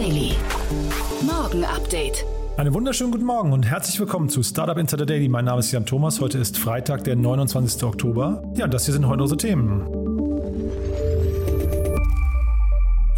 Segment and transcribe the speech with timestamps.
[0.00, 0.32] Daily.
[1.20, 2.24] Morgen Update.
[2.56, 5.28] Einen wunderschönen guten Morgen und herzlich willkommen zu Startup Insider Daily.
[5.28, 6.22] Mein Name ist Jan Thomas.
[6.22, 7.84] Heute ist Freitag, der 29.
[7.84, 8.42] Oktober.
[8.56, 9.82] Ja, das hier sind heute unsere Themen.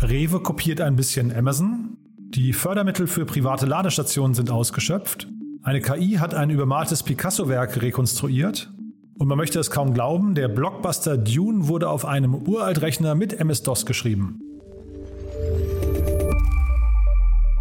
[0.00, 1.98] Rewe kopiert ein bisschen Amazon.
[2.18, 5.28] Die Fördermittel für private Ladestationen sind ausgeschöpft.
[5.62, 8.72] Eine KI hat ein übermaltes Picasso-Werk rekonstruiert.
[9.20, 13.86] Und man möchte es kaum glauben, der Blockbuster Dune wurde auf einem Uraltrechner mit MS-DOS
[13.86, 14.40] geschrieben.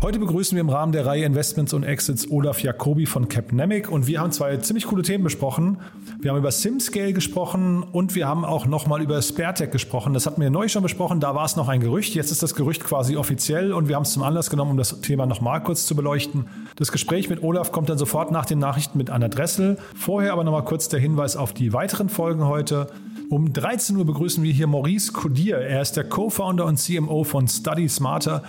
[0.04, 4.08] Heute begrüßen wir im Rahmen der Reihe Investments und Exits Olaf Jacobi von Capnemic und
[4.08, 5.77] wir haben zwei ziemlich coole Themen besprochen.
[6.20, 10.16] Wir haben über SimScale gesprochen und wir haben auch nochmal über SpareTech gesprochen.
[10.16, 12.16] Das hatten wir neu schon besprochen, da war es noch ein Gerücht.
[12.16, 15.02] Jetzt ist das Gerücht quasi offiziell und wir haben es zum Anlass genommen, um das
[15.02, 16.48] Thema nochmal kurz zu beleuchten.
[16.77, 19.77] Das Gespräch mit Olaf kommt dann sofort nach den Nachrichten mit Anna Dressel.
[19.96, 22.88] Vorher aber nochmal kurz der Hinweis auf die weiteren Folgen heute.
[23.29, 25.57] Um 13 Uhr begrüßen wir hier Maurice Codier.
[25.57, 28.41] Er ist der Co-Founder und CMO von Study Smarter.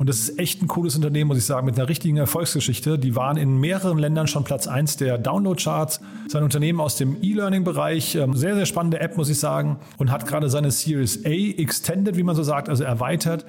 [0.00, 2.98] Und das ist echt ein cooles Unternehmen, muss ich sagen, mit einer richtigen Erfolgsgeschichte.
[2.98, 6.00] Die waren in mehreren Ländern schon Platz 1 der Download-Charts.
[6.28, 10.26] Sein Unternehmen aus dem E-Learning-Bereich, ähm, sehr, sehr spannende App, muss ich sagen, und hat
[10.26, 13.44] gerade seine Series A extended, wie man so sagt, also erweitert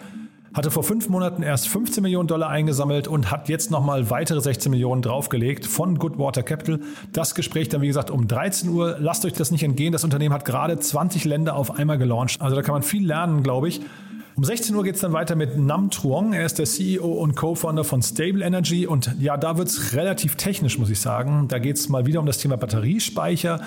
[0.53, 4.69] hatte vor fünf Monaten erst 15 Millionen Dollar eingesammelt und hat jetzt nochmal weitere 16
[4.69, 6.81] Millionen draufgelegt von Goodwater Capital.
[7.13, 8.97] Das Gespräch dann, wie gesagt, um 13 Uhr.
[8.99, 9.93] Lasst euch das nicht entgehen.
[9.93, 12.41] Das Unternehmen hat gerade 20 Länder auf einmal gelauncht.
[12.41, 13.79] Also da kann man viel lernen, glaube ich.
[14.35, 16.33] Um 16 Uhr geht es dann weiter mit Nam Truong.
[16.33, 18.87] Er ist der CEO und Co-Founder von Stable Energy.
[18.87, 21.47] Und ja, da wird es relativ technisch, muss ich sagen.
[21.49, 23.59] Da geht es mal wieder um das Thema Batteriespeicher.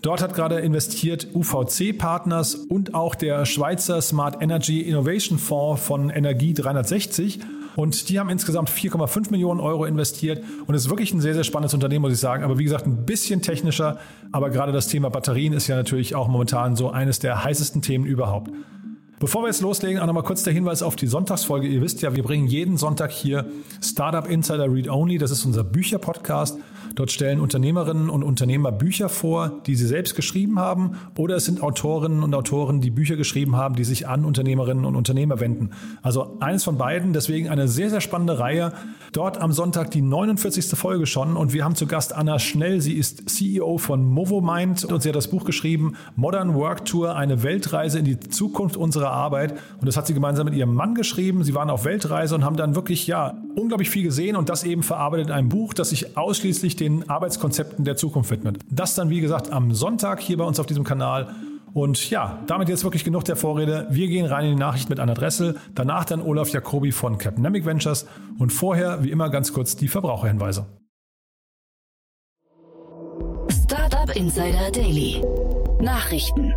[0.00, 6.08] Dort hat gerade investiert UVC Partners und auch der Schweizer Smart Energy Innovation Fonds von
[6.08, 7.40] Energie 360.
[7.76, 10.42] Und die haben insgesamt 4,5 Millionen Euro investiert.
[10.66, 12.44] Und es ist wirklich ein sehr, sehr spannendes Unternehmen, muss ich sagen.
[12.44, 13.98] Aber wie gesagt, ein bisschen technischer.
[14.32, 18.06] Aber gerade das Thema Batterien ist ja natürlich auch momentan so eines der heißesten Themen
[18.06, 18.50] überhaupt.
[19.20, 21.66] Bevor wir jetzt loslegen, auch nochmal kurz der Hinweis auf die Sonntagsfolge.
[21.66, 23.46] Ihr wisst ja, wir bringen jeden Sonntag hier
[23.82, 25.18] Startup Insider Read Only.
[25.18, 26.58] Das ist unser Bücherpodcast.
[26.98, 31.62] Dort stellen Unternehmerinnen und Unternehmer Bücher vor, die sie selbst geschrieben haben, oder es sind
[31.62, 35.70] Autorinnen und Autoren, die Bücher geschrieben haben, die sich an Unternehmerinnen und Unternehmer wenden.
[36.02, 38.72] Also eines von beiden, deswegen eine sehr, sehr spannende Reihe.
[39.12, 40.76] Dort am Sonntag die 49.
[40.76, 42.80] Folge schon und wir haben zu Gast Anna Schnell.
[42.80, 47.44] Sie ist CEO von Movomind und sie hat das Buch geschrieben, Modern Work Tour, eine
[47.44, 49.52] Weltreise in die Zukunft unserer Arbeit.
[49.80, 51.44] Und das hat sie gemeinsam mit ihrem Mann geschrieben.
[51.44, 54.82] Sie waren auf Weltreise und haben dann wirklich, ja, unglaublich viel gesehen und das eben
[54.82, 58.58] verarbeitet in einem Buch, das sich ausschließlich den Arbeitskonzepten der Zukunft widmet.
[58.70, 61.34] Das dann, wie gesagt, am Sonntag hier bei uns auf diesem Kanal.
[61.74, 63.86] Und ja, damit jetzt wirklich genug der Vorrede.
[63.90, 67.66] Wir gehen rein in die Nachricht mit Anna Dressel, danach dann Olaf Jacobi von Capnamic
[67.66, 68.06] Ventures
[68.38, 70.66] und vorher, wie immer, ganz kurz die Verbraucherhinweise.
[73.50, 75.22] Startup Insider Daily.
[75.80, 76.54] Nachrichten.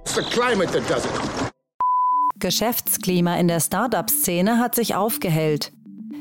[0.00, 1.52] It's the climate that does it.
[2.40, 5.72] Geschäftsklima in der Startup-Szene hat sich aufgehellt.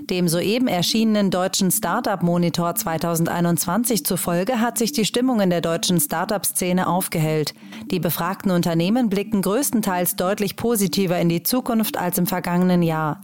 [0.09, 6.00] Dem soeben erschienenen deutschen Startup Monitor 2021 zufolge hat sich die Stimmung in der deutschen
[6.00, 7.53] Startup-Szene aufgehellt.
[7.91, 13.22] Die befragten Unternehmen blicken größtenteils deutlich positiver in die Zukunft als im vergangenen Jahr.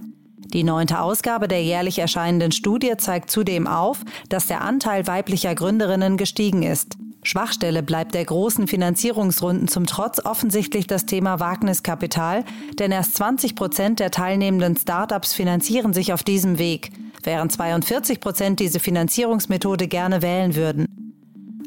[0.53, 6.15] Die neunte Ausgabe der jährlich erscheinenden Studie zeigt zudem auf, dass der Anteil weiblicher Gründerinnen
[6.15, 6.97] gestiegen ist.
[7.27, 12.45] Schwachstelle bleibt der großen Finanzierungsrunden zum Trotz offensichtlich das Thema Wagniskapital,
[12.79, 16.91] denn erst 20 Prozent der teilnehmenden Startups finanzieren sich auf diesem Weg,
[17.23, 20.87] während 42 Prozent diese Finanzierungsmethode gerne wählen würden.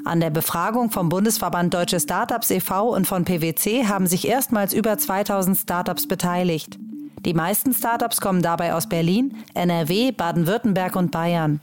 [0.07, 2.95] An der Befragung vom Bundesverband Deutsche Startups e.V.
[2.95, 6.79] und von PwC haben sich erstmals über 2000 Startups beteiligt.
[7.27, 11.61] Die meisten Startups kommen dabei aus Berlin, NRW, Baden-Württemberg und Bayern.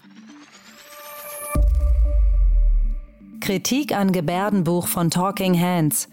[3.48, 6.10] Kritik an Gebärdenbuch von Talking Hands.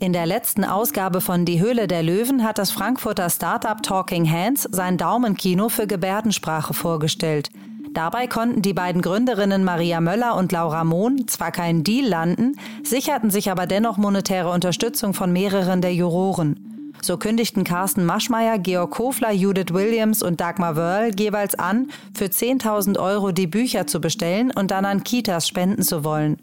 [0.00, 4.60] In der letzten Ausgabe von Die Höhle der Löwen hat das Frankfurter Startup Talking Hands
[4.68, 7.50] sein Daumenkino für Gebärdensprache vorgestellt.
[7.92, 13.30] Dabei konnten die beiden Gründerinnen Maria Möller und Laura Mohn zwar keinen Deal landen, sicherten
[13.30, 16.90] sich aber dennoch monetäre Unterstützung von mehreren der Juroren.
[17.00, 22.98] So kündigten Carsten Maschmeyer, Georg Kofler, Judith Williams und Dagmar Wörl jeweils an, für 10.000
[22.98, 26.38] Euro die Bücher zu bestellen und dann an Kitas spenden zu wollen.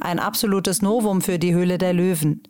[0.00, 2.42] Ein absolutes Novum für die Höhle der Löwen.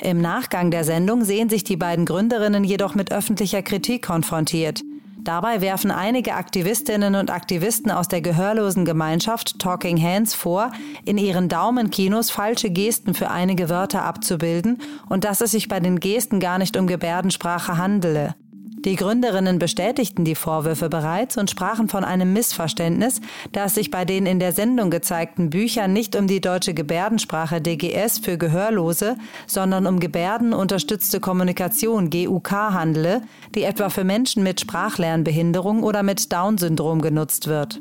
[0.00, 4.82] Im Nachgang der Sendung sehen sich die beiden Gründerinnen jedoch mit öffentlicher Kritik konfrontiert.
[5.26, 10.70] Dabei werfen einige Aktivistinnen und Aktivisten aus der gehörlosen Gemeinschaft Talking Hands vor,
[11.04, 14.78] in ihren Daumenkinos falsche Gesten für einige Wörter abzubilden
[15.08, 18.36] und dass es sich bei den Gesten gar nicht um Gebärdensprache handele.
[18.86, 24.04] Die Gründerinnen bestätigten die Vorwürfe bereits und sprachen von einem Missverständnis, da es sich bei
[24.04, 29.16] den in der Sendung gezeigten Büchern nicht um die deutsche Gebärdensprache DGS für Gehörlose,
[29.48, 33.22] sondern um gebärdenunterstützte Kommunikation GUK handele,
[33.56, 37.80] die etwa für Menschen mit Sprachlernbehinderung oder mit Down-Syndrom genutzt wird.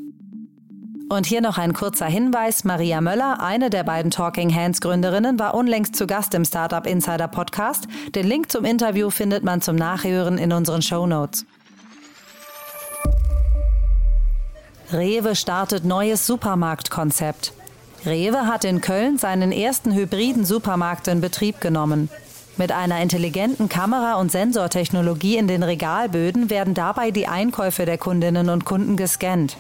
[1.08, 2.64] Und hier noch ein kurzer Hinweis.
[2.64, 7.28] Maria Möller, eine der beiden Talking Hands Gründerinnen, war unlängst zu Gast im Startup Insider
[7.28, 7.88] Podcast.
[8.16, 11.46] Den Link zum Interview findet man zum Nachhören in unseren Show Notes.
[14.92, 17.54] Rewe startet neues Supermarktkonzept.
[18.06, 22.10] Rewe hat in Köln seinen ersten hybriden Supermarkt in Betrieb genommen.
[22.58, 28.50] Mit einer intelligenten Kamera- und Sensortechnologie in den Regalböden werden dabei die Einkäufe der Kundinnen
[28.50, 29.58] und Kunden gescannt.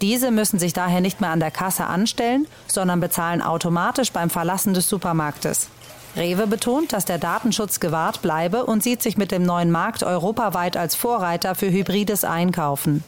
[0.00, 4.74] Diese müssen sich daher nicht mehr an der Kasse anstellen, sondern bezahlen automatisch beim Verlassen
[4.74, 5.68] des Supermarktes.
[6.16, 10.76] Rewe betont, dass der Datenschutz gewahrt bleibe und sieht sich mit dem neuen Markt europaweit
[10.76, 13.02] als Vorreiter für hybrides Einkaufen.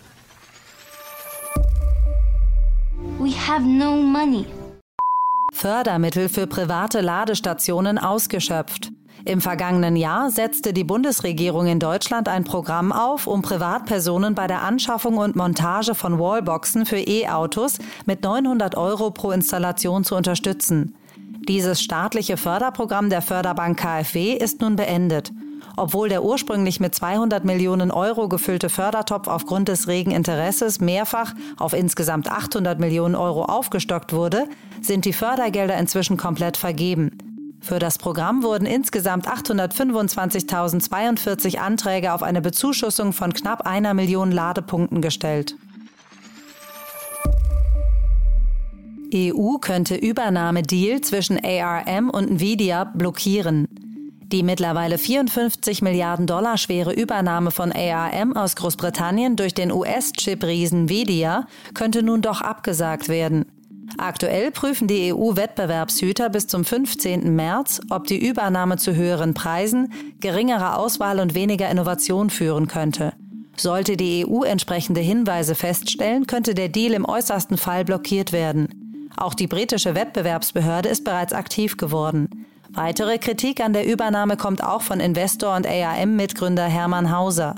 [3.18, 4.44] We have no money.
[5.52, 8.92] Fördermittel für private Ladestationen ausgeschöpft.
[9.26, 14.62] Im vergangenen Jahr setzte die Bundesregierung in Deutschland ein Programm auf, um Privatpersonen bei der
[14.62, 20.94] Anschaffung und Montage von Wallboxen für E-Autos mit 900 Euro pro Installation zu unterstützen.
[21.48, 25.32] Dieses staatliche Förderprogramm der Förderbank KfW ist nun beendet.
[25.76, 31.72] Obwohl der ursprünglich mit 200 Millionen Euro gefüllte Fördertopf aufgrund des regen Interesses mehrfach auf
[31.72, 34.44] insgesamt 800 Millionen Euro aufgestockt wurde,
[34.82, 37.35] sind die Fördergelder inzwischen komplett vergeben.
[37.66, 45.02] Für das Programm wurden insgesamt 825.042 Anträge auf eine Bezuschussung von knapp einer Million Ladepunkten
[45.02, 45.56] gestellt.
[49.12, 53.66] EU könnte Übernahmedeal zwischen ARM und Nvidia blockieren.
[54.22, 61.48] Die mittlerweile 54 Milliarden Dollar schwere Übernahme von ARM aus Großbritannien durch den US-Chip-Riesen Nvidia
[61.74, 63.55] könnte nun doch abgesagt werden.
[63.98, 67.34] Aktuell prüfen die EU-Wettbewerbshüter bis zum 15.
[67.34, 73.12] März, ob die Übernahme zu höheren Preisen, geringerer Auswahl und weniger Innovation führen könnte.
[73.56, 79.08] Sollte die EU entsprechende Hinweise feststellen, könnte der Deal im äußersten Fall blockiert werden.
[79.16, 82.46] Auch die britische Wettbewerbsbehörde ist bereits aktiv geworden.
[82.68, 87.54] Weitere Kritik an der Übernahme kommt auch von Investor und ARM-Mitgründer Hermann Hauser.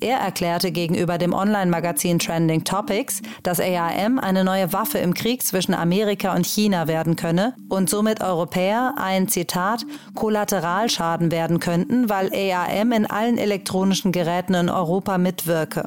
[0.00, 5.74] Er erklärte gegenüber dem Online-Magazin Trending Topics, dass ARM eine neue Waffe im Krieg zwischen
[5.74, 9.84] Amerika und China werden könne und somit Europäer ein Zitat
[10.14, 15.86] Kollateralschaden werden könnten, weil ARM in allen elektronischen Geräten in Europa mitwirke.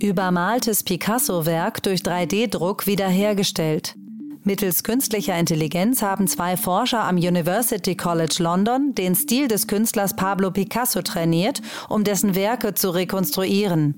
[0.00, 3.94] Übermaltes Picasso-Werk durch 3D-Druck wiederhergestellt.
[4.46, 10.52] Mittels künstlicher Intelligenz haben zwei Forscher am University College London den Stil des Künstlers Pablo
[10.52, 13.96] Picasso trainiert, um dessen Werke zu rekonstruieren.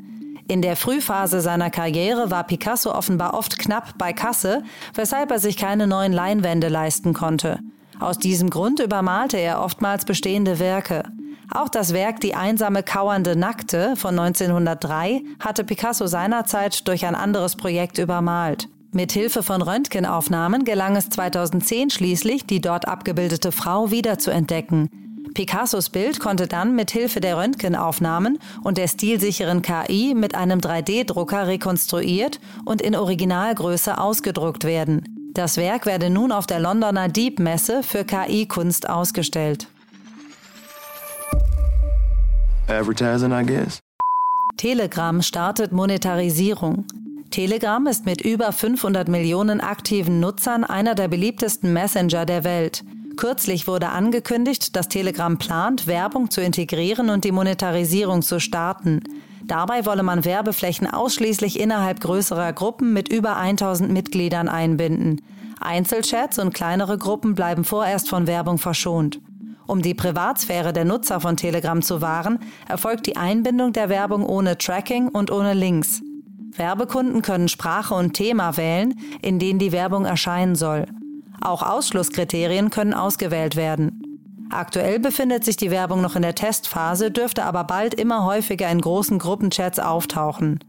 [0.49, 4.62] In der Frühphase seiner Karriere war Picasso offenbar oft knapp bei Kasse,
[4.95, 7.59] weshalb er sich keine neuen Leinwände leisten konnte.
[8.01, 11.03] Aus diesem Grund übermalte er oftmals bestehende Werke.
[11.51, 17.55] Auch das Werk Die einsame kauernde Nackte von 1903 hatte Picasso seinerzeit durch ein anderes
[17.55, 18.71] Projekt übermalt.
[18.90, 24.88] Mit Hilfe von Röntgenaufnahmen gelang es 2010 schließlich, die dort abgebildete Frau wiederzuentdecken.
[25.35, 31.46] Picassos Bild konnte dann mit Hilfe der Röntgenaufnahmen und der stilsicheren KI mit einem 3D-Drucker
[31.46, 35.32] rekonstruiert und in Originalgröße ausgedruckt werden.
[35.34, 39.69] Das Werk werde nun auf der Londoner Deep Messe für KI-Kunst ausgestellt.
[44.56, 46.86] Telegram startet Monetarisierung.
[47.31, 52.85] Telegram ist mit über 500 Millionen aktiven Nutzern einer der beliebtesten Messenger der Welt.
[53.17, 59.03] Kürzlich wurde angekündigt, dass Telegram plant, Werbung zu integrieren und die Monetarisierung zu starten.
[59.44, 65.20] Dabei wolle man Werbeflächen ausschließlich innerhalb größerer Gruppen mit über 1000 Mitgliedern einbinden.
[65.61, 69.20] Einzelchats und kleinere Gruppen bleiben vorerst von Werbung verschont.
[69.67, 74.56] Um die Privatsphäre der Nutzer von Telegram zu wahren, erfolgt die Einbindung der Werbung ohne
[74.56, 76.01] Tracking und ohne Links.
[76.58, 80.86] Werbekunden können Sprache und Thema wählen, in denen die Werbung erscheinen soll.
[81.41, 84.03] Auch Ausschlusskriterien können ausgewählt werden.
[84.50, 88.81] Aktuell befindet sich die Werbung noch in der Testphase, dürfte aber bald immer häufiger in
[88.81, 90.60] großen Gruppenchats auftauchen.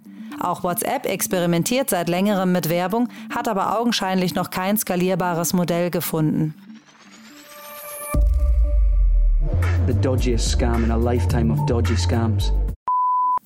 [0.41, 6.53] Auch WhatsApp experimentiert seit längerem mit Werbung, hat aber augenscheinlich noch kein skalierbares Modell gefunden.
[9.87, 12.53] The dodgiest scam in a lifetime of dodgy scams.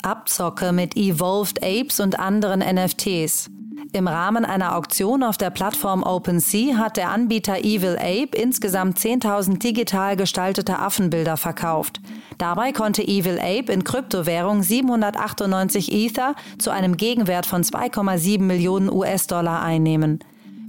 [0.04, 3.50] Abzocke mit Evolved Apes und anderen NFTs.
[3.92, 9.58] Im Rahmen einer Auktion auf der Plattform OpenSea hat der Anbieter Evil Ape insgesamt 10.000
[9.58, 12.00] digital gestaltete Affenbilder verkauft.
[12.38, 19.62] Dabei konnte Evil Ape in Kryptowährung 798 Ether zu einem Gegenwert von 2,7 Millionen US-Dollar
[19.62, 20.18] einnehmen.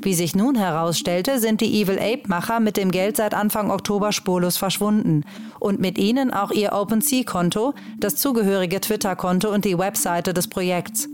[0.02, 4.58] Wie sich nun herausstellte, sind die Evil Ape-Macher mit dem Geld seit Anfang Oktober spurlos
[4.58, 5.24] verschwunden.
[5.60, 11.10] Und mit ihnen auch ihr OpenSea-Konto, das zugehörige Twitter-Konto und die Webseite des Projekts.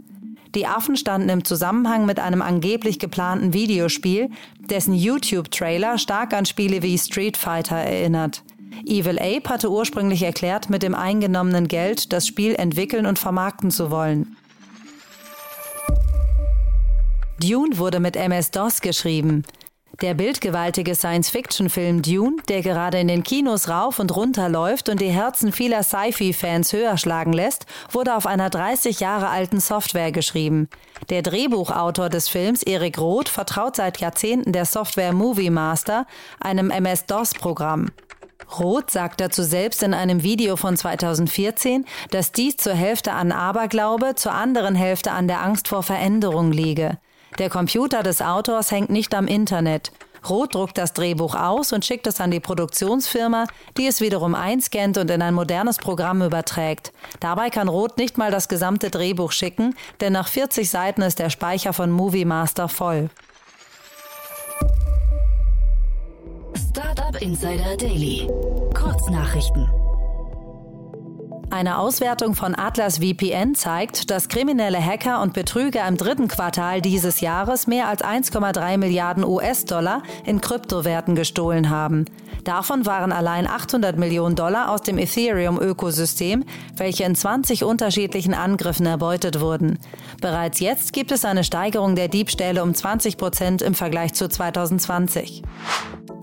[0.56, 6.82] Die Affen standen im Zusammenhang mit einem angeblich geplanten Videospiel, dessen YouTube-Trailer stark an Spiele
[6.82, 8.44] wie Street Fighter erinnert.
[8.86, 13.92] Evil Ape hatte ursprünglich erklärt, mit dem eingenommenen Geld das Spiel entwickeln und vermarkten zu
[13.92, 14.36] wollen.
[17.42, 19.44] Dune wurde mit MS-DOS geschrieben.
[20.02, 25.10] Der bildgewaltige Science-Fiction-Film Dune, der gerade in den Kinos rauf und runter läuft und die
[25.10, 30.70] Herzen vieler Sci-Fi-Fans höher schlagen lässt, wurde auf einer 30 Jahre alten Software geschrieben.
[31.10, 36.06] Der Drehbuchautor des Films, Erik Roth, vertraut seit Jahrzehnten der Software Movie Master,
[36.40, 37.90] einem MS-DOS-Programm.
[38.60, 44.14] Roth sagt dazu selbst in einem Video von 2014, dass dies zur Hälfte an Aberglaube,
[44.16, 46.98] zur anderen Hälfte an der Angst vor Veränderung liege.
[47.40, 49.92] Der Computer des Autors hängt nicht am Internet.
[50.30, 53.48] Roth druckt das Drehbuch aus und schickt es an die Produktionsfirma,
[53.78, 56.94] die es wiederum einscannt und in ein modernes Programm überträgt.
[57.20, 61.30] Dabei kann Roth nicht mal das gesamte Drehbuch schicken, denn nach 40 Seiten ist der
[61.30, 63.10] Speicher von Movie Master voll.
[66.70, 68.28] Startup Insider Daily.
[68.74, 69.68] Kurznachrichten.
[71.52, 77.20] Eine Auswertung von Atlas VPN zeigt, dass kriminelle Hacker und Betrüger im dritten Quartal dieses
[77.20, 82.06] Jahres mehr als 1,3 Milliarden US-Dollar in Kryptowerten gestohlen haben.
[82.44, 86.44] Davon waren allein 800 Millionen Dollar aus dem Ethereum-Ökosystem,
[86.76, 89.78] welche in 20 unterschiedlichen Angriffen erbeutet wurden.
[90.22, 95.44] Bereits jetzt gibt es eine Steigerung der Diebstähle um 20 Prozent im Vergleich zu 2020.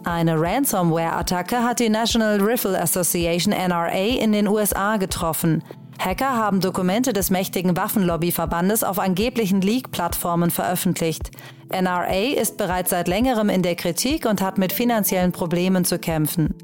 [0.05, 5.63] Eine Ransomware-Attacke hat die National Rifle Association NRA in den USA getroffen.
[5.99, 11.31] Hacker haben Dokumente des mächtigen Waffenlobbyverbandes auf angeblichen Leak-Plattformen veröffentlicht.
[11.71, 16.55] NRA ist bereits seit längerem in der Kritik und hat mit finanziellen Problemen zu kämpfen.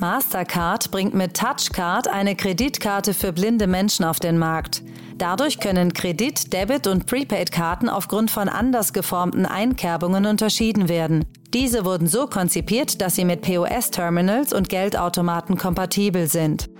[0.00, 4.82] Mastercard bringt mit Touchcard eine Kreditkarte für blinde Menschen auf den Markt.
[5.16, 11.24] Dadurch können Kredit-, Debit- und Prepaid-Karten aufgrund von anders geformten Einkerbungen unterschieden werden.
[11.52, 16.70] Diese wurden so konzipiert, dass sie mit POS-Terminals und Geldautomaten kompatibel sind.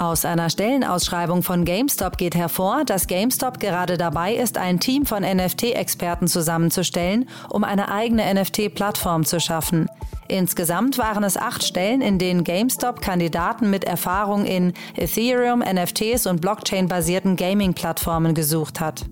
[0.00, 5.22] Aus einer Stellenausschreibung von GameStop geht hervor, dass GameStop gerade dabei ist, ein Team von
[5.22, 9.90] NFT-Experten zusammenzustellen, um eine eigene NFT-Plattform zu schaffen.
[10.26, 16.40] Insgesamt waren es acht Stellen, in denen GameStop Kandidaten mit Erfahrung in Ethereum, NFTs und
[16.40, 19.04] Blockchain-basierten Gaming-Plattformen gesucht hat.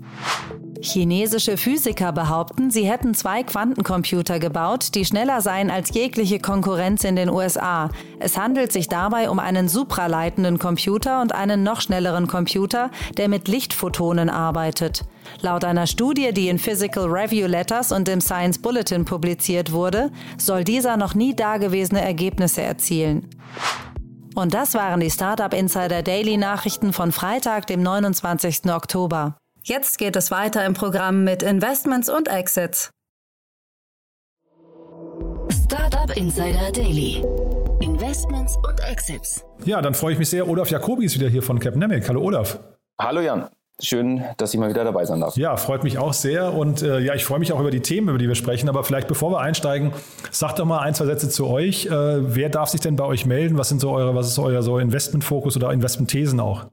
[0.80, 7.16] Chinesische Physiker behaupten, sie hätten zwei Quantencomputer gebaut, die schneller seien als jegliche Konkurrenz in
[7.16, 7.90] den USA.
[8.20, 13.48] Es handelt sich dabei um einen supraleitenden Computer und einen noch schnelleren Computer, der mit
[13.48, 15.04] Lichtphotonen arbeitet.
[15.40, 20.64] Laut einer Studie, die in Physical Review Letters und im Science Bulletin publiziert wurde, soll
[20.64, 23.28] dieser noch nie dagewesene Ergebnisse erzielen.
[24.34, 28.66] Und das waren die Startup Insider Daily Nachrichten von Freitag, dem 29.
[28.66, 29.37] Oktober.
[29.68, 32.88] Jetzt geht es weiter im Programm mit Investments und Exits.
[35.62, 37.22] Startup Insider Daily.
[37.82, 39.44] Investments und Exits.
[39.66, 40.48] Ja, dann freue ich mich sehr.
[40.48, 42.08] Olaf Jacobi ist wieder hier von Capnemic.
[42.08, 42.58] Hallo Olaf.
[42.98, 43.50] Hallo Jan.
[43.78, 45.36] Schön, dass ich mal wieder dabei sein darf.
[45.36, 46.54] Ja, freut mich auch sehr.
[46.54, 48.70] Und äh, ja, ich freue mich auch über die Themen, über die wir sprechen.
[48.70, 49.92] Aber vielleicht bevor wir einsteigen,
[50.30, 51.84] sagt doch mal ein, zwei Sätze zu euch.
[51.84, 51.90] Äh,
[52.34, 53.58] wer darf sich denn bei euch melden?
[53.58, 56.68] Was sind so eure, was ist euer so Investmentfokus oder Investmentthesen auch?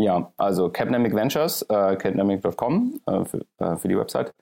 [0.00, 4.32] Ja, also Capnamic Ventures, äh, capnamic.com äh, für, äh, für die Website.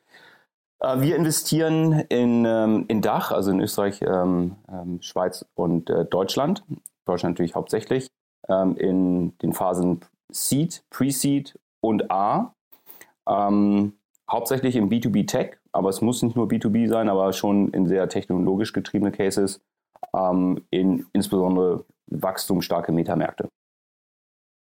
[0.79, 6.05] Äh, wir investieren in, ähm, in Dach, also in Österreich, ähm, ähm, Schweiz und äh,
[6.05, 6.63] Deutschland.
[7.07, 8.07] Deutschland natürlich hauptsächlich.
[8.49, 12.55] Ähm, in den Phasen Seed, Pre-Seed und A.
[13.29, 13.95] Ähm,
[14.31, 18.09] hauptsächlich im B2B Tech, aber es muss nicht nur B2B sein, aber schon in sehr
[18.09, 19.61] technologisch getriebene Cases,
[20.15, 23.49] ähm, in insbesondere wachstumsstarke Metamärkte.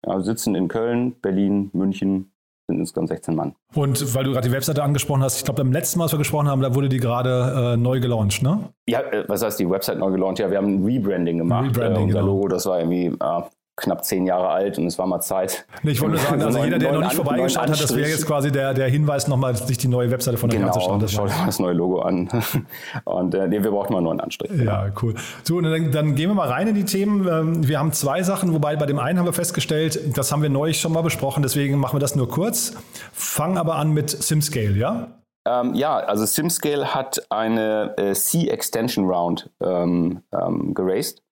[0.07, 2.33] Ja, sitzen in Köln, Berlin, München,
[2.67, 3.55] sind insgesamt 16 Mann.
[3.75, 6.19] Und weil du gerade die Webseite angesprochen hast, ich glaube, beim letzten Mal, als wir
[6.19, 8.71] gesprochen haben, da wurde die gerade äh, neu gelauncht, ne?
[8.89, 10.39] Ja, äh, was heißt die Website neu gelauncht?
[10.39, 11.69] Ja, wir haben ein Rebranding gemacht.
[11.69, 12.33] Rebranding, äh, unser genau.
[12.33, 13.43] Logo, das war irgendwie äh,
[13.81, 15.65] knapp zehn Jahre alt und es war mal Zeit.
[15.83, 18.27] Nee, ich wollte nur sagen, also jeder, der noch nicht vorbeigeschaut hat, das wäre jetzt
[18.27, 21.01] quasi der, der Hinweis, nochmal sich die neue Webseite von der Genau, anzuschauen.
[21.01, 22.29] Das schau war- dir mal das neue Logo an.
[23.05, 24.51] Und äh, nee, wir brauchten mal einen neuen Anstrich.
[24.63, 25.15] Ja, cool.
[25.43, 27.27] So, und dann, dann gehen wir mal rein in die Themen.
[27.29, 30.51] Ähm, Wir haben zwei Sachen, wobei bei dem einen haben wir festgestellt, das haben wir
[30.51, 32.75] neulich schon mal besprochen, deswegen machen wir das nur kurz.
[33.13, 35.09] Fangen aber an mit SimScale, ja?
[35.47, 41.23] Ähm, ja, also SimScale hat eine äh, C-Extension Round ähm, ähm, geraced.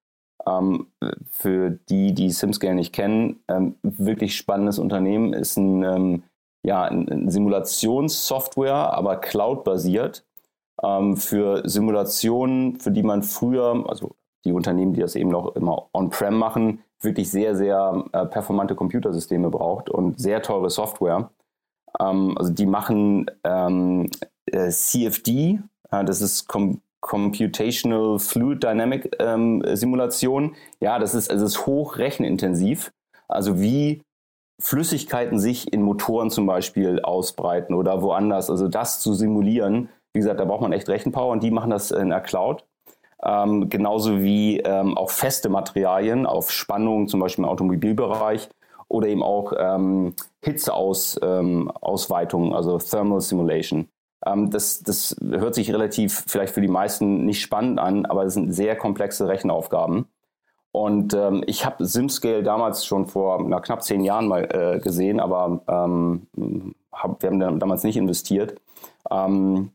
[0.49, 0.87] Ähm,
[1.31, 6.23] für die, die SimScale nicht kennen, ähm, wirklich spannendes Unternehmen, ist ein, ähm,
[6.63, 10.25] ja, ein Simulationssoftware, aber cloud-basiert.
[11.17, 14.15] Für Simulationen, für die man früher, also
[14.45, 19.51] die Unternehmen, die das eben noch immer on-prem machen, wirklich sehr, sehr äh, performante Computersysteme
[19.51, 21.31] braucht und sehr teure Software.
[22.01, 24.11] Ähm, also die machen ähm,
[24.47, 30.57] äh, CFD, äh, das ist Com Computational Fluid Dynamic ähm, Simulation.
[30.81, 32.93] Ja, das ist, also ist hochrechenintensiv.
[33.29, 34.03] Also wie
[34.61, 38.51] Flüssigkeiten sich in Motoren zum Beispiel ausbreiten oder woanders.
[38.51, 41.91] Also das zu simulieren, wie gesagt, da braucht man echt Rechenpower und die machen das
[41.91, 42.65] in der Cloud.
[43.23, 48.49] Ähm, genauso wie ähm, auch feste Materialien auf Spannung, zum Beispiel im Automobilbereich
[48.89, 53.89] oder eben auch ähm, Hitzeausweitungen, ähm, also Thermal Simulation.
[54.27, 58.35] Ähm, das, das hört sich relativ vielleicht für die meisten nicht spannend an, aber das
[58.35, 60.07] sind sehr komplexe Rechenaufgaben.
[60.73, 65.19] Und ähm, ich habe SimScale damals schon vor na, knapp zehn Jahren mal äh, gesehen,
[65.19, 68.61] aber ähm, hab, wir haben damals nicht investiert.
[69.11, 69.73] Ähm,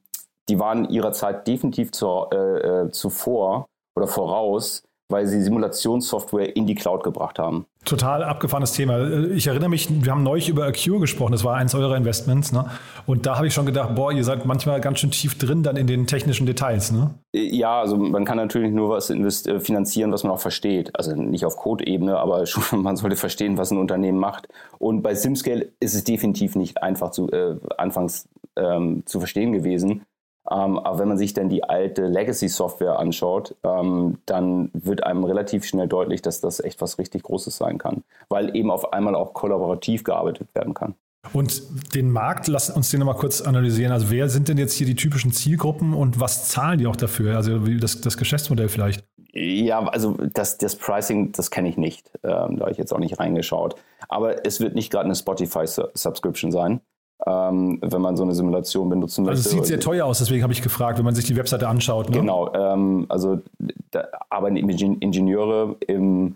[0.50, 2.38] die waren ihrer Zeit definitiv zu, äh,
[2.86, 7.66] äh, zuvor oder voraus, weil sie Simulationssoftware in die Cloud gebracht haben.
[7.86, 9.28] Total abgefahrenes Thema.
[9.32, 12.66] Ich erinnere mich, wir haben neulich über Acure gesprochen, das war eins eurer Investments, ne?
[13.06, 15.76] Und da habe ich schon gedacht, boah, ihr seid manchmal ganz schön tief drin dann
[15.76, 17.14] in den technischen Details, ne?
[17.34, 20.98] Ja, also man kann natürlich nur was äh, finanzieren, was man auch versteht.
[20.98, 24.48] Also nicht auf Code-Ebene, aber schon, man sollte verstehen, was ein Unternehmen macht.
[24.80, 30.06] Und bei SimScale ist es definitiv nicht einfach zu, äh, anfangs ähm, zu verstehen gewesen.
[30.50, 35.66] Ähm, aber wenn man sich dann die alte Legacy-Software anschaut, ähm, dann wird einem relativ
[35.66, 39.34] schnell deutlich, dass das echt was richtig Großes sein kann, weil eben auf einmal auch
[39.34, 40.96] kollaborativ gearbeitet werden kann.
[41.32, 43.94] Und den Markt, lass uns den nochmal kurz analysieren.
[43.94, 47.38] Also wer sind denn jetzt hier die typischen Zielgruppen und was zahlen die auch dafür?
[47.38, 49.06] Also das, das Geschäftsmodell vielleicht?
[49.32, 52.12] Ja, also das, das Pricing, das kenne ich nicht.
[52.24, 53.76] Ähm, da habe ich jetzt auch nicht reingeschaut.
[54.10, 56.82] Aber es wird nicht gerade eine Spotify-Subscription sein
[57.26, 59.38] ähm, wenn man so eine Simulation benutzen möchte.
[59.38, 61.68] Also es sieht sehr teuer aus, deswegen habe ich gefragt, wenn man sich die Webseite
[61.68, 62.10] anschaut.
[62.10, 62.20] Ne?
[62.20, 63.40] Genau, ähm, also
[63.92, 66.36] da arbeiten Ingenieure im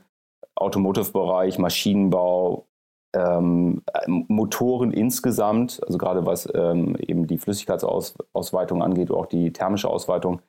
[0.55, 2.65] Automotive-Bereich, Maschinenbau,
[3.13, 10.41] ähm, Motoren insgesamt, also gerade was ähm, eben die Flüssigkeitsausweitung angeht, auch die thermische Ausweitung.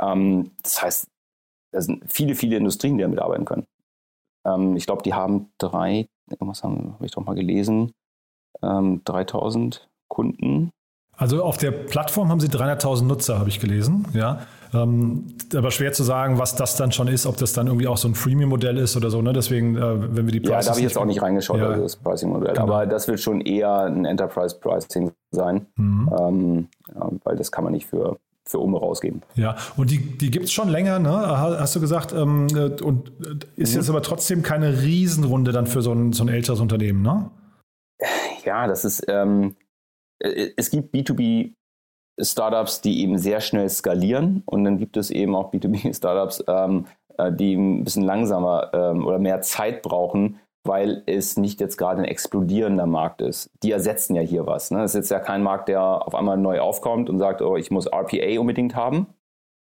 [0.00, 1.08] Ähm, das heißt,
[1.72, 3.66] da sind viele, viele Industrien, die damit arbeiten können.
[4.46, 7.92] Ähm, ich glaube, die haben drei, irgendwas habe ich doch mal gelesen,
[8.62, 10.70] ähm, 3000 Kunden.
[11.16, 14.06] Also auf der Plattform haben Sie 300.000 Nutzer, habe ich gelesen.
[14.12, 14.40] Ja,
[14.74, 17.96] ähm, aber schwer zu sagen, was das dann schon ist, ob das dann irgendwie auch
[17.96, 19.22] so ein Freemium-Modell ist oder so.
[19.22, 19.32] Ne?
[19.32, 21.68] Deswegen, äh, wenn wir die Prices Ja, da habe ich jetzt auch nicht reingeschaut, ja.
[21.68, 22.52] also das Pricing-Modell.
[22.52, 22.64] Genau.
[22.64, 26.10] Aber das wird schon eher ein Enterprise-Pricing sein, mhm.
[26.18, 29.22] ähm, ja, weil das kann man nicht für für Ume rausgeben.
[29.34, 31.10] Ja, und die, die gibt es schon länger, ne?
[31.10, 32.12] hast du gesagt.
[32.12, 33.80] Ähm, äh, und äh, ist mhm.
[33.80, 37.28] jetzt aber trotzdem keine Riesenrunde dann für so ein, so ein älteres Unternehmen, ne?
[38.44, 39.56] Ja, das ist, ähm,
[40.20, 41.54] äh, es gibt B2B
[42.20, 46.86] Startups, die eben sehr schnell skalieren und dann gibt es eben auch B2B Startups, ähm,
[47.18, 52.02] äh, die ein bisschen langsamer ähm, oder mehr Zeit brauchen, weil es nicht jetzt gerade
[52.02, 53.50] ein explodierender Markt ist.
[53.62, 54.70] Die ersetzen ja hier was.
[54.70, 54.82] Ne?
[54.82, 57.70] Es ist jetzt ja kein Markt, der auf einmal neu aufkommt und sagt, oh, ich
[57.70, 59.06] muss RPA unbedingt haben,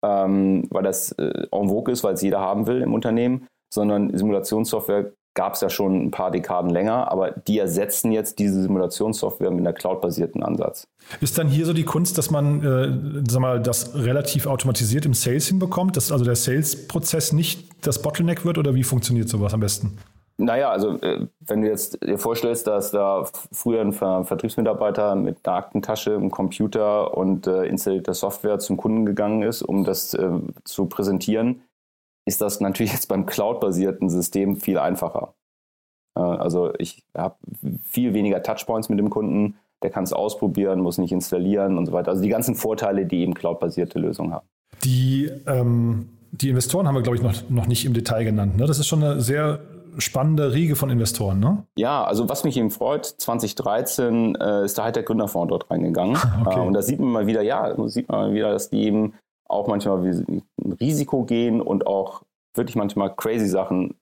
[0.04, 4.16] ähm, weil das äh, en vogue ist, weil es jeder haben will im Unternehmen, sondern
[4.16, 9.52] Simulationssoftware gab es ja schon ein paar Dekaden länger, aber die ersetzen jetzt diese Simulationssoftware
[9.52, 10.88] mit einer cloud-basierten Ansatz.
[11.20, 15.14] Ist dann hier so die Kunst, dass man äh, sag mal, das relativ automatisiert im
[15.14, 19.60] Sales hinbekommt, dass also der Sales-Prozess nicht das Bottleneck wird oder wie funktioniert sowas am
[19.60, 19.98] besten?
[20.38, 25.38] Naja, also äh, wenn du jetzt dir vorstellst, dass da früher ein Ver Vertriebsmitarbeiter mit
[25.44, 30.28] einer Aktentasche, einem Computer und äh, installierter Software zum Kunden gegangen ist, um das äh,
[30.64, 31.62] zu präsentieren,
[32.26, 35.34] ist das natürlich jetzt beim Cloud-basierten System viel einfacher.
[36.16, 37.36] Äh, also ich habe
[37.82, 41.92] viel weniger Touchpoints mit dem Kunden, der kann es ausprobieren, muss nicht installieren und so
[41.92, 42.10] weiter.
[42.10, 44.46] Also die ganzen Vorteile, die eben Cloud-basierte Lösungen haben.
[44.84, 48.56] Die, ähm, die Investoren haben wir, glaube ich, noch, noch nicht im Detail genannt.
[48.56, 48.66] Ne?
[48.66, 49.60] Das ist schon eine sehr
[49.98, 51.64] spannende Riege von Investoren, ne?
[51.76, 56.18] Ja, also was mich eben freut, 2013 äh, ist der halt der Gründerfonds dort reingegangen.
[56.44, 56.58] okay.
[56.58, 59.14] äh, und da sieht man mal wieder, ja, sieht man mal wieder, dass die eben
[59.48, 60.42] auch manchmal ein
[60.80, 62.22] Risiko gehen und auch
[62.54, 63.94] wirklich manchmal crazy Sachen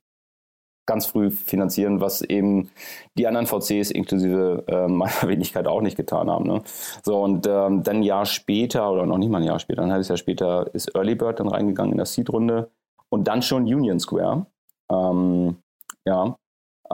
[0.87, 2.70] ganz früh finanzieren, was eben
[3.16, 6.46] die anderen VCs inklusive äh, meiner Wenigkeit auch nicht getan haben.
[6.46, 6.62] Ne?
[7.02, 9.92] So, und ähm, dann ein Jahr später, oder noch nicht mal ein Jahr später, ein
[9.92, 12.70] halbes Jahr später ist Early Bird dann reingegangen in der Seed-Runde
[13.09, 14.46] und dann schon Union Square.
[14.90, 15.57] Ähm,
[16.04, 16.37] ja,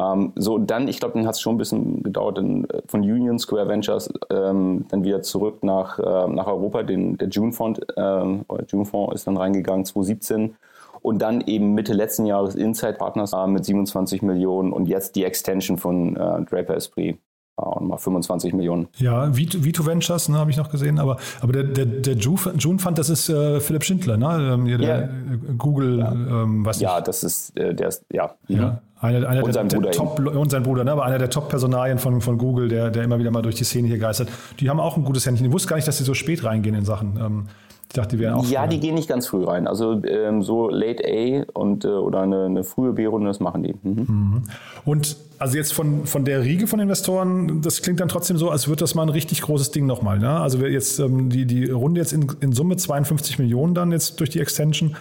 [0.00, 3.00] Ähm, so, dann, ich glaube, dann hat es schon ein bisschen gedauert, dann, äh, von
[3.00, 6.82] Union Square Ventures ähm, dann wieder zurück nach, äh, nach Europa.
[6.82, 10.56] Den, der June Fund, ähm, June Fonds ist dann reingegangen 2017
[11.02, 15.24] und dann eben Mitte letzten Jahres Inside Partners äh, mit 27 Millionen und jetzt die
[15.24, 17.18] Extension von äh, Draper Esprit
[17.60, 18.88] und mal 25 Millionen.
[18.96, 22.98] Ja, V2 Ventures, ne, habe ich noch gesehen, aber, aber der, der, der June Fund,
[22.98, 24.54] das ist äh, Philipp Schindler, ne?
[24.54, 25.08] Ähm, der, ja.
[25.56, 26.12] Google, ja.
[26.12, 28.34] Ähm, was Ja, das ist, äh, der ist, ja.
[28.48, 28.80] ja.
[29.00, 30.92] Einer, einer und, der, sein der Top, und sein Bruder, ne?
[30.92, 33.88] aber einer der Top-Personalien von, von Google, der, der immer wieder mal durch die Szene
[33.88, 34.28] hier geistert.
[34.58, 35.46] Die haben auch ein gutes Händchen.
[35.46, 37.16] Ich wusste gar nicht, dass sie so spät reingehen in Sachen.
[37.16, 37.46] Ähm,
[37.90, 38.46] ich dachte, die wären auch.
[38.46, 38.68] Ja, früher.
[38.68, 39.66] die gehen nicht ganz früh rein.
[39.66, 43.74] Also ähm, so Late A und äh, oder eine, eine frühe B-Runde, das machen die.
[43.82, 44.06] Mhm.
[44.06, 44.42] Mhm.
[44.84, 48.68] Und also jetzt von, von der Riege von Investoren, das klingt dann trotzdem so, als
[48.68, 50.20] würde das mal ein richtig großes Ding nochmal.
[50.20, 50.30] Ne?
[50.30, 54.30] Also jetzt ähm, die, die Runde jetzt in, in Summe 52 Millionen dann jetzt durch
[54.30, 54.94] die Extension.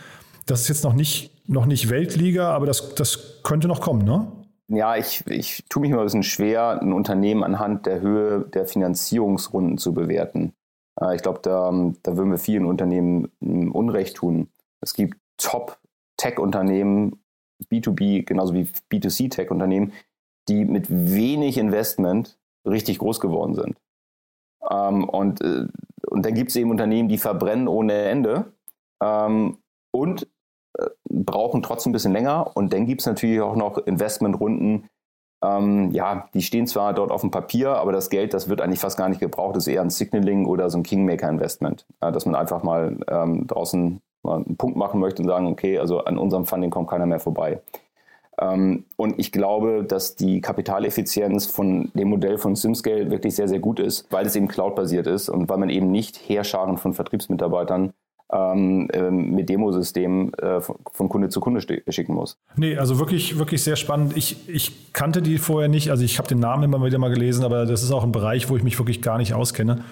[0.47, 4.31] Das ist jetzt noch nicht, noch nicht Weltliga, aber das, das könnte noch kommen, ne?
[4.67, 8.65] Ja, ich, ich tue mich immer ein bisschen schwer, ein Unternehmen anhand der Höhe der
[8.65, 10.53] Finanzierungsrunden zu bewerten.
[11.01, 11.71] Äh, ich glaube, da,
[12.03, 14.49] da würden wir vielen Unternehmen hm, Unrecht tun.
[14.81, 17.23] Es gibt Top-Tech-Unternehmen,
[17.71, 19.93] B2B genauso wie B2C-Tech-Unternehmen,
[20.47, 23.77] die mit wenig Investment richtig groß geworden sind.
[24.69, 25.67] Ähm, und, äh,
[26.07, 28.53] und dann gibt es eben Unternehmen, die verbrennen ohne Ende
[29.01, 29.57] ähm,
[29.91, 30.27] und
[30.77, 32.55] äh, brauchen trotzdem ein bisschen länger.
[32.55, 34.87] Und dann gibt es natürlich auch noch Investmentrunden,
[35.41, 38.79] ähm, ja, die stehen zwar dort auf dem Papier, aber das Geld, das wird eigentlich
[38.79, 42.25] fast gar nicht gebraucht, das ist eher ein Signaling oder so ein Kingmaker-Investment, äh, dass
[42.25, 46.17] man einfach mal ähm, draußen mal einen Punkt machen möchte und sagen, okay, also an
[46.17, 47.61] unserem Funding kommt keiner mehr vorbei.
[48.39, 53.59] Ähm, und ich glaube, dass die Kapitaleffizienz von dem Modell von SimScale wirklich sehr, sehr
[53.59, 57.93] gut ist, weil es eben cloud-basiert ist und weil man eben nicht Heerscharen von Vertriebsmitarbeitern
[58.31, 62.37] ähm, ähm, mit Demosystemen äh, von Kunde zu Kunde schicken muss.
[62.55, 64.15] Nee, also wirklich, wirklich sehr spannend.
[64.15, 67.43] Ich, ich kannte die vorher nicht, also ich habe den Namen immer wieder mal gelesen,
[67.43, 69.83] aber das ist auch ein Bereich, wo ich mich wirklich gar nicht auskenne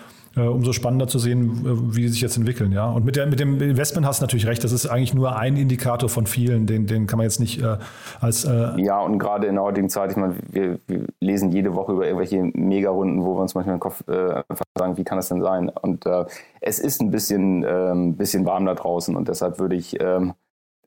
[0.42, 2.72] umso spannender zu sehen, äh, wie die sich jetzt entwickeln.
[2.72, 2.90] Ja?
[2.90, 5.58] Und mit, der, mit dem Investment hast du natürlich recht, das ist eigentlich nur ein
[5.58, 7.78] Indikator von vielen, den, den kann man jetzt nicht äh,
[8.22, 8.46] als...
[8.46, 11.94] Äh ja, und gerade in der heutigen Zeit, ich meine, wir, wir, lesen jede Woche
[11.94, 14.44] über irgendwelche Megarunden, wo wir uns manchmal im Kopf äh,
[14.78, 15.70] sagen, wie kann das denn sein?
[15.70, 16.26] Und äh,
[16.62, 20.34] es ist ein bisschen, ähm, bisschen warm da draußen und deshalb würde ich ähm,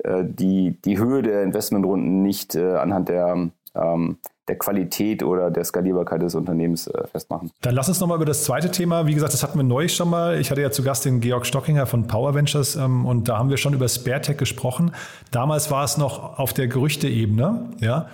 [0.02, 6.34] die, die Höhe der Investmentrunden nicht anhand der ähm, der Qualität oder der Skalierbarkeit des
[6.34, 7.50] Unternehmens äh, festmachen.
[7.60, 9.06] Dann lass uns nochmal über das zweite Thema.
[9.06, 10.40] Wie gesagt, das hatten wir neu schon mal.
[10.40, 13.50] Ich hatte ja zu Gast den Georg Stockinger von Power Ventures ähm, und da haben
[13.50, 14.92] wir schon über SpareTech gesprochen.
[15.30, 18.08] Damals war es noch auf der Gerüchteebene, ja.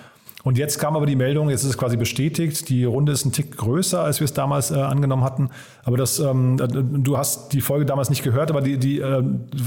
[0.47, 3.33] Und jetzt kam aber die Meldung, jetzt ist es quasi bestätigt, die Runde ist ein
[3.33, 5.51] Tick größer, als wir es damals äh, angenommen hatten.
[5.83, 9.25] Aber das, ähm, äh, du hast die Folge damals nicht gehört, aber die, die, äh,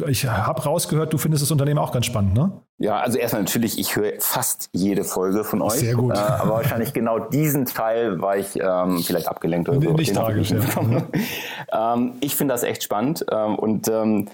[0.08, 2.54] ich habe rausgehört, du findest das Unternehmen auch ganz spannend, ne?
[2.78, 5.74] Ja, also erstmal natürlich, ich höre fast jede Folge von euch.
[5.74, 6.16] Sehr gut.
[6.16, 9.92] Äh, aber wahrscheinlich genau diesen Teil war ich ähm, vielleicht abgelenkt oder so.
[9.92, 11.94] Nicht tragisch, ja.
[11.94, 14.30] ähm, ich finde das echt spannend ähm, und ähm,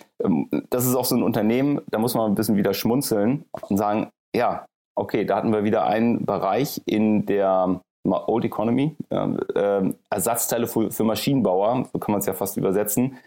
[0.70, 4.12] das ist auch so ein Unternehmen, da muss man ein bisschen wieder schmunzeln und sagen,
[4.36, 10.92] ja, okay, da hatten wir wieder einen Bereich in der Old Economy, äh, Ersatzteile für,
[10.92, 13.18] für, Maschinenbauer, so kann man es ja fast übersetzen,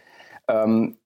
[0.48, 0.96] ähm,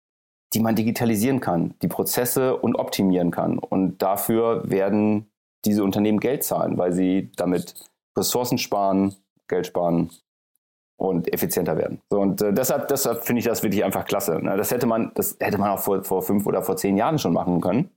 [0.53, 3.59] die man digitalisieren kann, die Prozesse und optimieren kann.
[3.59, 5.31] Und dafür werden
[5.65, 7.75] diese Unternehmen Geld zahlen, weil sie damit
[8.17, 9.15] Ressourcen sparen,
[9.49, 10.11] Geld sparen
[10.99, 12.01] und effizienter werden.
[12.11, 14.41] So, und äh, deshalb, deshalb finde ich das wirklich einfach klasse.
[14.43, 14.57] Ne?
[14.57, 17.33] Das hätte man, das hätte man auch vor, vor fünf oder vor zehn Jahren schon
[17.33, 17.91] machen können.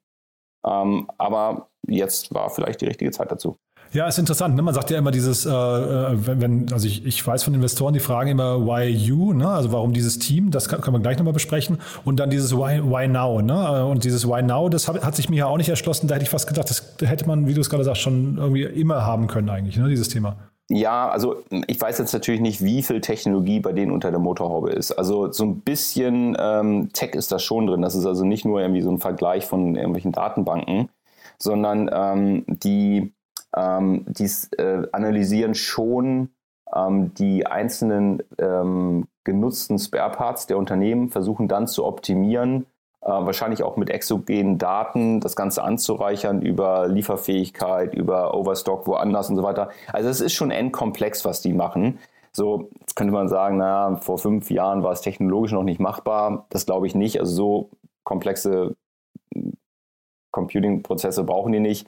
[0.66, 3.58] Ähm, aber jetzt war vielleicht die richtige Zeit dazu.
[3.92, 4.56] Ja, ist interessant.
[4.56, 4.62] Ne?
[4.62, 7.94] Man sagt ja immer dieses, äh, äh, wenn, wenn, also ich, ich weiß von Investoren,
[7.94, 9.48] die fragen immer, why you, ne?
[9.48, 11.80] also warum dieses Team, das kann, können wir gleich nochmal besprechen.
[12.04, 13.42] Und dann dieses why, why now.
[13.42, 13.86] Ne?
[13.86, 16.08] Und dieses why now, das hat, hat sich mir ja auch nicht erschlossen.
[16.08, 18.64] Da hätte ich fast gedacht, das hätte man, wie du es gerade sagst, schon irgendwie
[18.64, 19.88] immer haben können eigentlich, ne?
[19.88, 20.36] dieses Thema.
[20.68, 24.72] Ja, also ich weiß jetzt natürlich nicht, wie viel Technologie bei denen unter der Motorhaube
[24.72, 24.92] ist.
[24.92, 27.84] Also so ein bisschen ähm, Tech ist da schon drin.
[27.84, 30.90] Das ist also nicht nur irgendwie so ein Vergleich von irgendwelchen Datenbanken,
[31.38, 33.14] sondern ähm, die,
[33.56, 36.30] ähm, die äh, analysieren schon
[36.74, 42.66] ähm, die einzelnen ähm, genutzten Spare Parts der Unternehmen, versuchen dann zu optimieren,
[43.02, 49.36] äh, wahrscheinlich auch mit exogenen Daten das Ganze anzureichern über Lieferfähigkeit, über Overstock woanders und
[49.36, 49.70] so weiter.
[49.92, 52.00] Also es ist schon endkomplex, was die machen.
[52.32, 56.46] So, jetzt könnte man sagen, naja, vor fünf Jahren war es technologisch noch nicht machbar.
[56.50, 57.20] Das glaube ich nicht.
[57.20, 57.70] Also so
[58.04, 58.76] komplexe
[60.36, 61.88] Computing-Prozesse brauchen die nicht.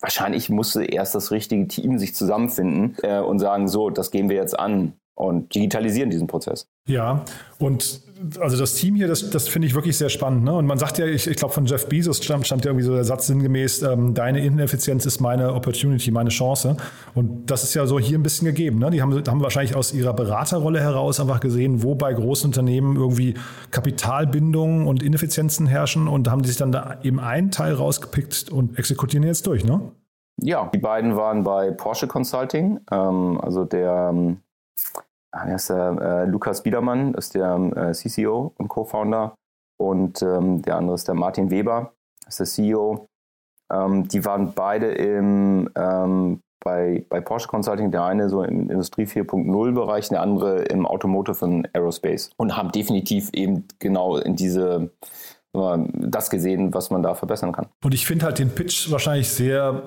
[0.00, 4.36] Wahrscheinlich musste erst das richtige Team sich zusammenfinden äh, und sagen, so, das gehen wir
[4.36, 4.94] jetzt an.
[5.18, 6.68] Und digitalisieren diesen Prozess.
[6.86, 7.24] Ja,
[7.58, 8.02] und
[8.40, 10.44] also das Team hier, das, das finde ich wirklich sehr spannend.
[10.44, 10.54] Ne?
[10.54, 12.94] Und man sagt ja, ich, ich glaube, von Jeff Bezos stammt, stammt ja irgendwie so
[12.94, 16.76] der Satz sinngemäß, ähm, deine Ineffizienz ist meine Opportunity, meine Chance.
[17.14, 18.78] Und das ist ja so hier ein bisschen gegeben.
[18.78, 18.90] Ne?
[18.90, 23.34] Die haben, haben wahrscheinlich aus ihrer Beraterrolle heraus einfach gesehen, wo bei großen Unternehmen irgendwie
[23.72, 28.78] Kapitalbindungen und Ineffizienzen herrschen und haben die sich dann da eben einen Teil rausgepickt und
[28.78, 29.80] exekutieren jetzt durch, ne?
[30.40, 34.38] Ja, die beiden waren bei Porsche Consulting, ähm, also der ähm,
[35.32, 39.34] wie heißt der, äh, Lukas Biedermann ist der äh, CCO und Co-Founder
[39.78, 41.92] und ähm, der andere ist der Martin Weber,
[42.26, 43.06] ist der CEO.
[43.72, 49.04] Ähm, die waren beide im, ähm, bei, bei Porsche Consulting, der eine so im Industrie
[49.04, 54.90] 4.0 Bereich, der andere im Automotive und Aerospace und haben definitiv eben genau in diese
[55.54, 57.66] äh, das gesehen, was man da verbessern kann.
[57.84, 59.82] Und ich finde halt den Pitch wahrscheinlich sehr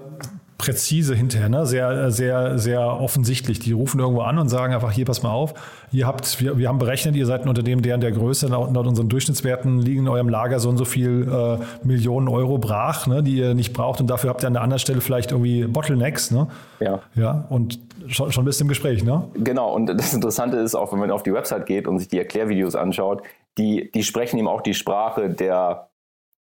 [0.62, 1.66] präzise hinterher, ne?
[1.66, 3.58] sehr, sehr, sehr offensichtlich.
[3.58, 5.56] Die rufen irgendwo an und sagen einfach, hier, pass mal auf,
[5.92, 8.86] ihr habt, wir, wir haben berechnet, ihr seid ein Unternehmen deren der Größe, laut, laut
[8.86, 13.24] unseren Durchschnittswerten liegen in eurem Lager so und so viel äh, Millionen Euro brach, ne,
[13.24, 16.30] die ihr nicht braucht und dafür habt ihr an der anderen Stelle vielleicht irgendwie Bottlenecks.
[16.30, 16.48] Ne?
[16.80, 17.00] Ja.
[17.16, 19.24] Ja, und schon, schon bist du im Gespräch, ne?
[19.34, 22.20] Genau, und das Interessante ist auch, wenn man auf die Website geht und sich die
[22.20, 23.24] Erklärvideos anschaut,
[23.58, 25.88] die, die sprechen eben auch die Sprache der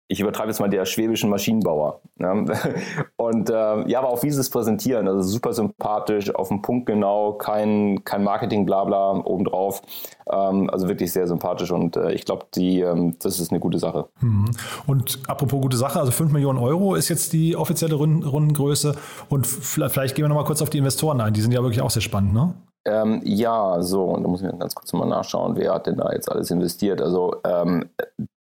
[0.08, 2.00] ich übertreibe jetzt mal der schwäbischen Maschinenbauer.
[2.16, 2.46] Ne?
[3.16, 6.86] Und äh, ja, aber auch wie sie es präsentieren, also super sympathisch, auf den Punkt
[6.86, 9.82] genau, kein, kein Marketing-Blabla obendrauf.
[10.30, 14.06] Ähm, also wirklich sehr sympathisch und äh, ich glaube, ähm, das ist eine gute Sache.
[14.20, 14.50] Mhm.
[14.86, 18.94] Und apropos gute Sache, also 5 Millionen Euro ist jetzt die offizielle Rundengröße
[19.28, 21.90] und vielleicht gehen wir nochmal kurz auf die Investoren ein, die sind ja wirklich auch
[21.90, 22.54] sehr spannend, ne?
[22.86, 26.12] Ähm, ja, so, und da muss ich ganz kurz mal nachschauen, wer hat denn da
[26.12, 27.02] jetzt alles investiert.
[27.02, 27.90] Also ähm,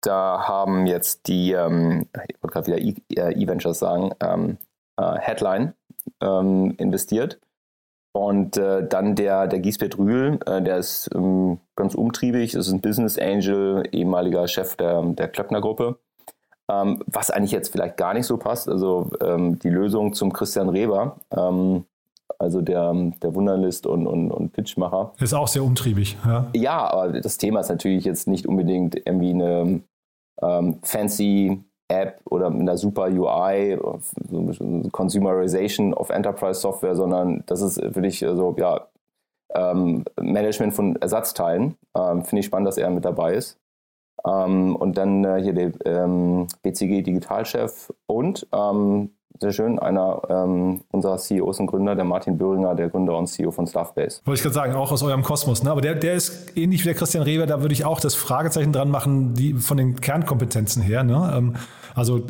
[0.07, 4.57] da haben jetzt die, ähm, ich wollte gerade wieder äh, E-Ventures sagen, ähm,
[4.97, 5.73] äh, Headline
[6.21, 7.39] ähm, investiert.
[8.13, 12.81] Und äh, dann der, der Giesbert Rühl, äh, der ist ähm, ganz umtriebig, ist ein
[12.81, 15.99] Business Angel, ehemaliger Chef der, der Klöckner-Gruppe.
[16.69, 20.69] Ähm, was eigentlich jetzt vielleicht gar nicht so passt, also ähm, die Lösung zum Christian
[20.69, 21.17] Reber,
[22.39, 25.13] also der, der Wunderlist und, und, und Pitchmacher.
[25.19, 26.17] Ist auch sehr umtriebig.
[26.25, 26.47] Ja.
[26.53, 29.81] ja, aber das Thema ist natürlich jetzt nicht unbedingt irgendwie eine
[30.41, 33.77] ähm, fancy App oder mit einer super UI,
[34.91, 38.87] Consumerization of Enterprise Software, sondern das ist wirklich so, ja,
[39.55, 41.77] ähm, Management von Ersatzteilen.
[41.95, 43.57] Ähm, Finde ich spannend, dass er mit dabei ist.
[44.25, 49.79] Ähm, und dann äh, hier der ähm, BCG Digitalchef und ähm, sehr schön.
[49.79, 54.21] Einer ähm, unserer CEOs und Gründer, der Martin Böhringer, der Gründer und CEO von Staffbase.
[54.25, 55.63] Wollte ich gerade sagen, auch aus eurem Kosmos.
[55.63, 55.71] Ne?
[55.71, 58.71] Aber der, der ist ähnlich wie der Christian Reber, da würde ich auch das Fragezeichen
[58.71, 61.03] dran machen, die von den Kernkompetenzen her.
[61.03, 61.33] Ne?
[61.35, 61.55] Ähm,
[61.95, 62.21] also,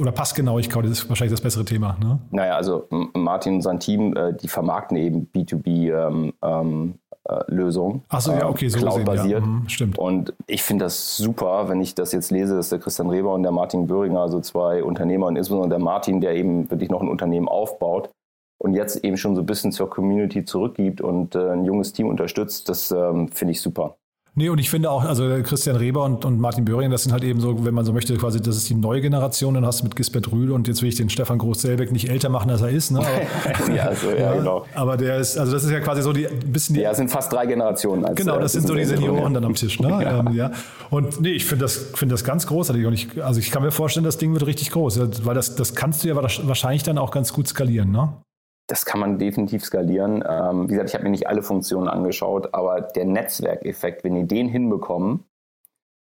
[0.00, 1.96] oder Passgenauigkeit ist wahrscheinlich das bessere Thema.
[2.00, 2.18] Ne?
[2.30, 7.03] Naja, also Martin und sein Team, äh, die vermarkten eben B2B ähm, ähm, äh,
[7.46, 8.02] Lösung.
[8.08, 9.40] Achso, ja, okay, so Cloud-basiert.
[9.40, 9.98] Ja, mhm, stimmt.
[9.98, 13.42] Und ich finde das super, wenn ich das jetzt lese, dass der Christian Reber und
[13.42, 17.08] der Martin Böhringer, also zwei Unternehmer und insbesondere der Martin, der eben wirklich noch ein
[17.08, 18.10] Unternehmen aufbaut
[18.62, 22.08] und jetzt eben schon so ein bisschen zur Community zurückgibt und äh, ein junges Team
[22.08, 23.96] unterstützt, das ähm, finde ich super.
[24.36, 27.22] Nee, und ich finde auch, also Christian Reber und, und Martin Böhring, das sind halt
[27.22, 29.84] eben so, wenn man so möchte, quasi, das ist die neue Generation, dann hast du
[29.84, 32.70] mit Gisbert Rühl und jetzt will ich den Stefan Groß-Selbeck nicht älter machen, als er
[32.70, 32.90] ist.
[32.90, 32.98] Ne?
[32.98, 34.66] Aber, ja, so, ja, genau.
[34.74, 36.80] Aber der ist, also das ist ja quasi so die ein bisschen die.
[36.80, 38.04] Ja, sind fast drei Generationen.
[38.04, 39.78] Als, genau, das sind so die Senioren dann am Tisch.
[39.78, 39.88] Ne?
[40.02, 40.18] ja.
[40.18, 40.50] Ähm, ja.
[40.90, 42.86] Und nee, ich finde das, find das ganz großartig.
[42.86, 45.76] Und ich, also ich kann mir vorstellen, das Ding wird richtig groß, weil das, das
[45.76, 48.14] kannst du ja wahrscheinlich dann auch ganz gut skalieren, ne?
[48.66, 50.24] Das kann man definitiv skalieren.
[50.26, 54.26] Ähm, wie gesagt, ich habe mir nicht alle Funktionen angeschaut, aber der Netzwerkeffekt, wenn die
[54.26, 55.24] den hinbekommen,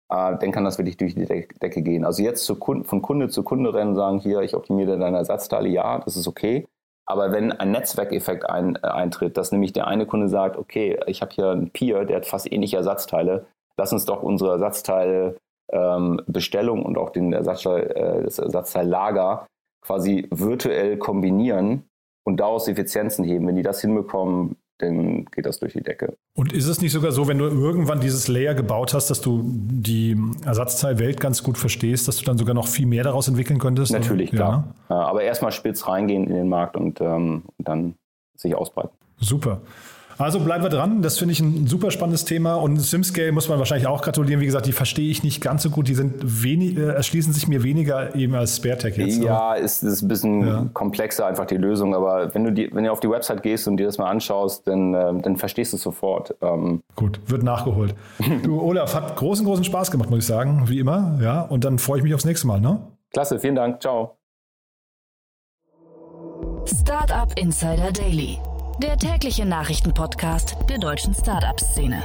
[0.09, 2.03] äh, dann kann das wirklich durch die Decke gehen.
[2.03, 5.99] Also jetzt Kunde, von Kunde zu Kunde rennen, sagen hier, ich optimiere deine Ersatzteile, ja,
[5.99, 6.67] das ist okay.
[7.05, 11.21] Aber wenn ein Netzwerkeffekt ein, äh, eintritt, dass nämlich der eine Kunde sagt, okay, ich
[11.21, 15.37] habe hier einen Peer, der hat fast ähnliche Ersatzteile, lass uns doch unsere Ersatzteile
[15.71, 19.47] ähm, und auch den Ersatzteil, äh, das Ersatzteillager
[19.81, 21.88] quasi virtuell kombinieren
[22.23, 23.47] und daraus Effizienzen heben.
[23.47, 26.17] Wenn die das hinbekommen, dann geht das durch die Decke.
[26.35, 29.41] Und ist es nicht sogar so, wenn du irgendwann dieses Layer gebaut hast, dass du
[29.43, 33.91] die Ersatzteilwelt ganz gut verstehst, dass du dann sogar noch viel mehr daraus entwickeln könntest?
[33.91, 34.73] Natürlich, klar.
[34.89, 34.95] Ja.
[34.95, 35.05] Ne?
[35.05, 37.95] Aber erstmal spitz reingehen in den Markt und, ähm, und dann
[38.37, 38.91] sich ausbreiten.
[39.19, 39.61] Super.
[40.19, 41.01] Also bleiben wir dran.
[41.01, 42.55] Das finde ich ein super spannendes Thema.
[42.55, 44.41] Und SimScale muss man wahrscheinlich auch gratulieren.
[44.41, 45.87] Wie gesagt, die verstehe ich nicht ganz so gut.
[45.87, 49.23] Die sind wenig, äh, erschließen sich mir weniger eben als SpareTech jetzt.
[49.23, 49.59] Ja, ne?
[49.59, 50.65] ist, ist ein bisschen ja.
[50.73, 51.95] komplexer einfach die Lösung.
[51.95, 54.67] Aber wenn du, die, wenn du auf die Website gehst und dir das mal anschaust,
[54.67, 56.35] dann, äh, dann verstehst du es sofort.
[56.41, 56.81] Ähm.
[56.97, 57.95] Gut, wird nachgeholt.
[58.43, 60.63] du, Olaf, hat großen, großen Spaß gemacht, muss ich sagen.
[60.65, 61.17] Wie immer.
[61.21, 62.59] Ja, und dann freue ich mich aufs nächste Mal.
[62.59, 62.81] Ne?
[63.13, 63.81] Klasse, vielen Dank.
[63.81, 64.17] Ciao.
[66.65, 68.37] Startup Insider Daily
[68.81, 72.01] der tägliche Nachrichtenpodcast der deutschen Startup-Szene.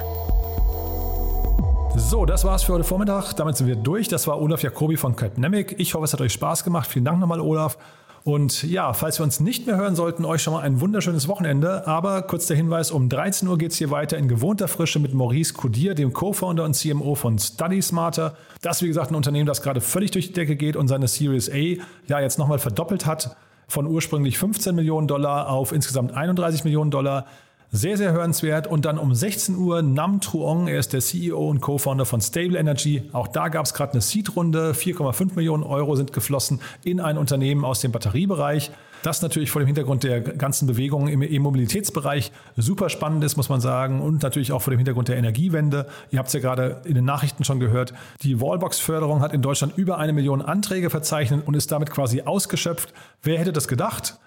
[1.97, 3.35] So, das war's für heute Vormittag.
[3.35, 4.09] Damit sind wir durch.
[4.09, 5.77] Das war Olaf Jacobi von Capnemic.
[5.79, 6.89] Ich hoffe, es hat euch Spaß gemacht.
[6.91, 7.79] Vielen Dank nochmal, Olaf.
[8.25, 11.87] Und ja, falls wir uns nicht mehr hören sollten, euch schon mal ein wunderschönes Wochenende.
[11.87, 15.15] Aber kurz der Hinweis, um 13 Uhr geht es hier weiter in gewohnter Frische mit
[15.15, 18.37] Maurice Codier, dem Co-Founder und CMO von Study Smarter.
[18.63, 21.51] Das, wie gesagt, ein Unternehmen, das gerade völlig durch die Decke geht und seine Series
[21.51, 21.77] A
[22.09, 23.37] ja jetzt nochmal verdoppelt hat.
[23.67, 27.27] Von ursprünglich 15 Millionen Dollar auf insgesamt 31 Millionen Dollar.
[27.71, 28.67] Sehr, sehr hörenswert.
[28.67, 32.57] Und dann um 16 Uhr Nam Truong, er ist der CEO und Co-Founder von Stable
[32.57, 33.09] Energy.
[33.13, 34.73] Auch da gab es gerade eine Seed-Runde.
[34.73, 38.71] 4,5 Millionen Euro sind geflossen in ein Unternehmen aus dem Batteriebereich.
[39.05, 43.61] Das natürlich vor dem Hintergrund der ganzen Bewegungen im E-Mobilitätsbereich super spannend ist, muss man
[43.61, 44.01] sagen.
[44.01, 45.87] Und natürlich auch vor dem Hintergrund der Energiewende.
[46.11, 47.93] Ihr habt es ja gerade in den Nachrichten schon gehört.
[48.23, 52.95] Die Wallbox-Förderung hat in Deutschland über eine Million Anträge verzeichnet und ist damit quasi ausgeschöpft.
[53.23, 54.19] Wer hätte das gedacht?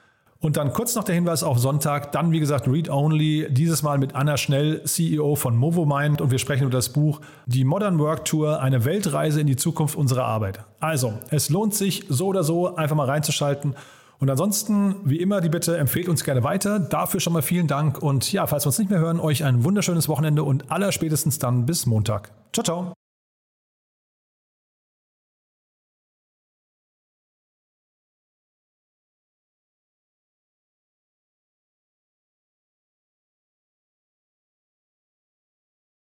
[0.42, 3.98] Und dann kurz noch der Hinweis auf Sonntag, dann wie gesagt Read Only, dieses Mal
[3.98, 8.26] mit Anna Schnell, CEO von Movomind und wir sprechen über das Buch Die Modern Work
[8.26, 10.60] Tour, eine Weltreise in die Zukunft unserer Arbeit.
[10.80, 13.74] Also, es lohnt sich so oder so einfach mal reinzuschalten.
[14.20, 16.80] Und ansonsten, wie immer, die Bitte, empfehlt uns gerne weiter.
[16.80, 19.64] Dafür schon mal vielen Dank und ja, falls wir uns nicht mehr hören, euch ein
[19.64, 22.32] wunderschönes Wochenende und allerspätestens dann bis Montag.
[22.54, 22.94] Ciao, ciao.